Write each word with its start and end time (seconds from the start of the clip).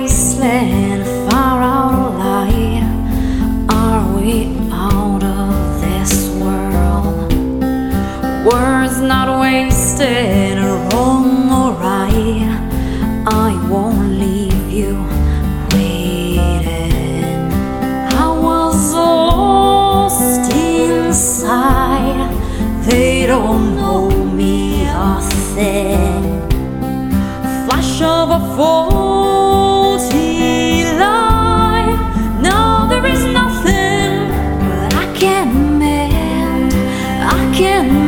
wasteland, 0.00 1.04
far 1.30 1.62
out 1.62 1.94
of 1.94 2.14
light. 2.18 2.82
Are 3.68 4.04
we 4.16 4.56
out 4.72 5.22
of 5.22 5.80
this 5.80 6.12
world? 6.42 7.32
Words 8.44 9.00
not 9.00 9.28
wasted, 9.40 10.58
wrong 10.58 11.28
or 11.60 11.72
right. 11.88 12.50
I 13.26 13.50
won't 13.70 14.10
leave 14.24 14.64
you 14.78 14.94
waiting. 15.72 17.32
I 18.24 18.28
was 18.48 18.92
lost 18.94 20.52
inside. 20.52 22.30
They 22.86 23.26
don't 23.26 23.76
know 23.76 24.10
me 24.10 24.86
a 24.88 25.20
thing. 25.54 26.22
Flash 27.66 28.02
of 28.02 28.30
a 28.30 28.40
phone. 28.56 29.13
can't 37.54 38.03